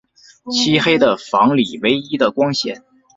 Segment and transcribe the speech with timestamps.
[0.51, 2.83] 漆黑的房里唯一的光线